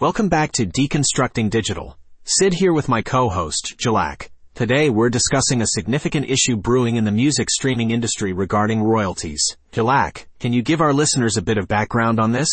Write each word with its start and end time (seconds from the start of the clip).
Welcome 0.00 0.28
back 0.28 0.50
to 0.54 0.66
Deconstructing 0.66 1.50
Digital. 1.50 1.96
Sid 2.24 2.54
here 2.54 2.72
with 2.72 2.88
my 2.88 3.00
co-host, 3.00 3.76
Jalak. 3.78 4.28
Today 4.52 4.90
we're 4.90 5.08
discussing 5.08 5.62
a 5.62 5.68
significant 5.68 6.28
issue 6.28 6.56
brewing 6.56 6.96
in 6.96 7.04
the 7.04 7.12
music 7.12 7.48
streaming 7.48 7.92
industry 7.92 8.32
regarding 8.32 8.82
royalties. 8.82 9.40
Jalak, 9.70 10.26
can 10.40 10.52
you 10.52 10.62
give 10.62 10.80
our 10.80 10.92
listeners 10.92 11.36
a 11.36 11.42
bit 11.42 11.58
of 11.58 11.68
background 11.68 12.18
on 12.18 12.32
this? 12.32 12.48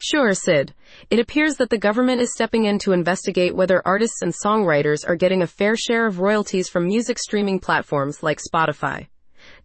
Sure, 0.00 0.32
Sid. 0.34 0.72
It 1.10 1.18
appears 1.18 1.56
that 1.56 1.68
the 1.68 1.78
government 1.78 2.20
is 2.20 2.32
stepping 2.32 2.66
in 2.66 2.78
to 2.78 2.92
investigate 2.92 3.56
whether 3.56 3.82
artists 3.84 4.22
and 4.22 4.32
songwriters 4.32 5.04
are 5.04 5.16
getting 5.16 5.42
a 5.42 5.48
fair 5.48 5.74
share 5.74 6.06
of 6.06 6.20
royalties 6.20 6.68
from 6.68 6.86
music 6.86 7.18
streaming 7.18 7.58
platforms 7.58 8.22
like 8.22 8.38
Spotify. 8.38 9.08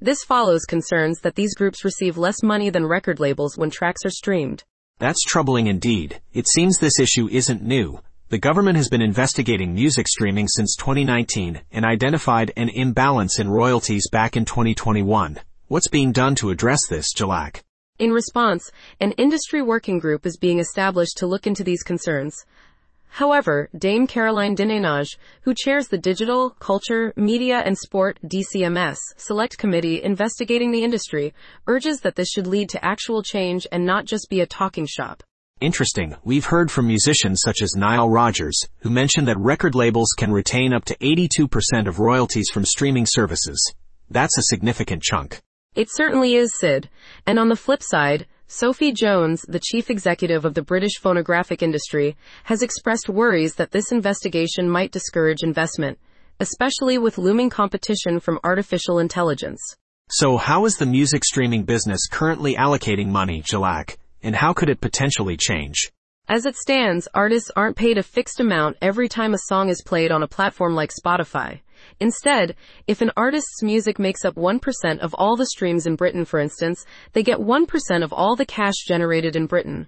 This 0.02 0.23
follows 0.23 0.66
concerns 0.66 1.20
that 1.20 1.36
these 1.36 1.54
groups 1.54 1.86
receive 1.86 2.18
less 2.18 2.41
money 2.41 2.71
than 2.71 2.88
record 2.88 3.20
labels 3.20 3.55
when 3.55 3.70
tracks 3.70 4.04
are 4.04 4.09
streamed. 4.09 4.64
That's 5.00 5.23
troubling 5.23 5.68
indeed. 5.68 6.20
It 6.34 6.50
seems 6.50 6.77
this 6.77 7.00
issue 7.00 7.29
isn't 7.32 7.63
new. 7.63 8.02
The 8.27 8.38
government 8.38 8.75
has 8.75 8.89
been 8.89 9.02
investigating 9.02 9.74
music 9.74 10.10
streaming 10.10 10.50
since 10.50 10.75
2019 10.75 11.61
and 11.71 11.86
identified 11.86 12.51
an 12.57 12.68
imbalance 12.68 13.39
in 13.39 13.50
royalties 13.50 14.10
back 14.11 14.36
in 14.36 14.43
2021. 14.43 15.39
What's 15.69 15.88
being 15.88 16.11
done 16.11 16.36
to 16.36 16.50
address 16.50 16.82
this, 16.89 17.14
Jalak? 17.14 17.61
In 17.97 18.11
response, 18.11 18.71
an 19.00 19.14
industry 19.14 19.61
working 19.61 20.00
group 20.00 20.25
is 20.25 20.38
being 20.38 20.60
established 20.60 21.18
to 21.18 21.27
look 21.27 21.47
into 21.47 21.63
these 21.63 21.82
concerns. 21.82 22.36
However, 23.09 23.69
Dame 23.77 24.07
Caroline 24.07 24.55
Dinenage, 24.55 25.18
who 25.41 25.54
chairs 25.54 25.87
the 25.87 25.97
Digital, 25.97 26.51
Culture, 26.59 27.11
Media 27.15 27.59
and 27.65 27.77
Sport 27.77 28.19
DCMS 28.23 28.97
Select 29.18 29.57
Committee 29.57 30.01
investigating 30.01 30.71
the 30.71 30.83
industry, 30.83 31.33
urges 31.68 32.02
that 32.02 32.16
this 32.16 32.30
should 32.30 32.47
lead 32.47 32.69
to 32.69 32.85
actual 32.85 33.23
change 33.23 33.67
and 33.72 33.85
not 33.85 34.05
just 34.05 34.30
be 34.30 34.39
a 34.39 34.45
talking 34.45 34.85
shop. 34.85 35.23
Interesting. 35.59 36.16
We've 36.23 36.45
heard 36.45 36.72
from 36.72 36.88
musicians 36.88 37.41
such 37.44 37.61
as 37.61 37.75
Nile 37.75 38.09
Rodgers, 38.09 38.58
who 38.77 38.89
mentioned 38.89 39.27
that 39.27 39.38
record 39.38 39.75
labels 39.75 40.13
can 40.16 40.31
retain 40.31 40.71
up 40.71 40.85
to 40.85 40.97
82% 40.97 41.88
of 41.88 41.99
royalties 41.99 42.49
from 42.49 42.63
streaming 42.63 43.05
services. 43.05 43.73
That's 44.09 44.38
a 44.38 44.44
significant 44.44 45.03
chunk. 45.03 45.41
It 45.75 45.89
certainly 45.91 46.35
is, 46.35 46.57
Sid. 46.59 46.89
And 47.25 47.38
on 47.38 47.49
the 47.49 47.55
flip 47.55 47.83
side, 47.83 48.25
Sophie 48.52 48.92
Jones, 48.92 49.45
the 49.47 49.59
chief 49.59 49.92
executive 49.92 50.44
of 50.44 50.55
the 50.55 50.64
British 50.64 50.97
phonographic 51.00 51.61
industry, 51.61 52.17
has 52.45 52.64
expressed 52.64 53.08
worries 53.08 53.53
that 53.53 53.69
this 53.69 53.91
investigation 53.91 54.67
might 54.67 54.91
discourage 54.91 55.44
investment, 55.44 56.00
especially 56.39 56.97
with 56.97 57.19
looming 57.19 57.52
competition 57.52 58.19
from 58.19 58.39
artificial 58.44 58.97
intelligence. 58.97 59.61
So 60.09 60.38
how 60.38 60.66
is 60.66 60.78
the 60.78 60.88
music 60.88 61.25
streaming 61.25 61.64
business 61.64 62.08
currently 62.08 62.56
allocating 62.56 63.09
money, 63.09 63.44
Jalak? 63.44 63.97
And 64.23 64.36
how 64.36 64.53
could 64.53 64.72
it 64.72 64.81
potentially 64.81 65.38
change? 65.38 65.91
As 66.28 66.47
it 66.47 66.56
stands, 66.56 67.08
artists 67.13 67.52
aren't 67.56 67.78
paid 67.78 68.00
a 68.00 68.03
fixed 68.03 68.39
amount 68.39 68.78
every 68.81 69.08
time 69.08 69.36
a 69.36 69.45
song 69.45 69.69
is 69.69 69.84
played 69.86 70.11
on 70.11 70.23
a 70.23 70.28
platform 70.28 70.73
like 70.73 70.89
Spotify. 70.89 71.59
Instead, 71.99 72.55
if 72.88 73.02
an 73.02 73.11
artist's 73.17 73.61
music 73.61 73.99
makes 73.99 74.23
up 74.25 74.35
1% 74.35 74.99
of 74.99 75.13
all 75.13 75.35
the 75.35 75.45
streams 75.47 75.85
in 75.85 75.95
Britain, 75.95 76.25
for 76.25 76.39
instance, 76.39 76.85
they 77.13 77.23
get 77.23 77.39
1% 77.39 78.03
of 78.03 78.13
all 78.13 78.35
the 78.35 78.45
cash 78.45 78.75
generated 78.88 79.35
in 79.35 79.45
Britain. 79.45 79.88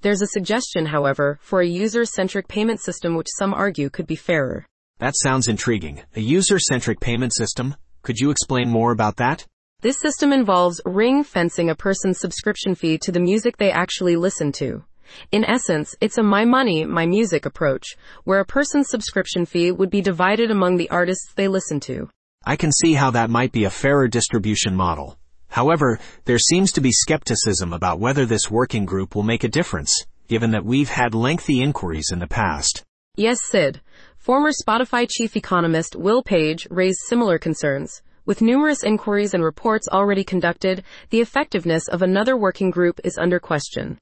There's 0.00 0.22
a 0.22 0.26
suggestion, 0.26 0.86
however, 0.86 1.38
for 1.40 1.60
a 1.60 1.66
user-centric 1.66 2.48
payment 2.48 2.80
system 2.80 3.14
which 3.14 3.28
some 3.38 3.54
argue 3.54 3.90
could 3.90 4.06
be 4.06 4.16
fairer. 4.16 4.66
That 4.98 5.14
sounds 5.16 5.48
intriguing. 5.48 6.02
A 6.14 6.20
user-centric 6.20 7.00
payment 7.00 7.34
system? 7.34 7.74
Could 8.02 8.18
you 8.18 8.30
explain 8.30 8.68
more 8.68 8.92
about 8.92 9.16
that? 9.16 9.46
This 9.80 10.00
system 10.00 10.32
involves 10.32 10.80
ring 10.84 11.24
fencing 11.24 11.70
a 11.70 11.74
person's 11.74 12.18
subscription 12.18 12.74
fee 12.74 12.98
to 12.98 13.12
the 13.12 13.20
music 13.20 13.56
they 13.56 13.70
actually 13.70 14.16
listen 14.16 14.52
to. 14.52 14.84
In 15.32 15.44
essence, 15.44 15.94
it's 16.00 16.18
a 16.18 16.22
my 16.22 16.44
money, 16.44 16.84
my 16.84 17.06
music 17.06 17.46
approach, 17.46 17.96
where 18.24 18.40
a 18.40 18.44
person's 18.44 18.88
subscription 18.88 19.46
fee 19.46 19.72
would 19.72 19.90
be 19.90 20.00
divided 20.00 20.50
among 20.50 20.76
the 20.76 20.90
artists 20.90 21.32
they 21.34 21.48
listen 21.48 21.80
to. 21.80 22.08
I 22.44 22.56
can 22.56 22.72
see 22.72 22.94
how 22.94 23.10
that 23.12 23.30
might 23.30 23.52
be 23.52 23.64
a 23.64 23.70
fairer 23.70 24.08
distribution 24.08 24.74
model. 24.74 25.18
However, 25.48 25.98
there 26.24 26.38
seems 26.38 26.72
to 26.72 26.80
be 26.80 26.92
skepticism 26.92 27.72
about 27.72 28.00
whether 28.00 28.26
this 28.26 28.50
working 28.50 28.84
group 28.84 29.14
will 29.14 29.22
make 29.22 29.44
a 29.44 29.48
difference, 29.48 30.04
given 30.28 30.50
that 30.50 30.64
we've 30.64 30.88
had 30.88 31.14
lengthy 31.14 31.62
inquiries 31.62 32.10
in 32.12 32.18
the 32.18 32.26
past. 32.26 32.82
Yes, 33.16 33.38
Sid. 33.44 33.80
Former 34.18 34.50
Spotify 34.50 35.08
chief 35.08 35.36
economist 35.36 35.94
Will 35.94 36.22
Page 36.22 36.66
raised 36.70 36.98
similar 37.06 37.38
concerns. 37.38 38.02
With 38.26 38.40
numerous 38.40 38.82
inquiries 38.82 39.34
and 39.34 39.44
reports 39.44 39.86
already 39.86 40.24
conducted, 40.24 40.82
the 41.10 41.20
effectiveness 41.20 41.88
of 41.88 42.02
another 42.02 42.36
working 42.36 42.70
group 42.70 42.98
is 43.04 43.18
under 43.18 43.38
question. 43.38 43.98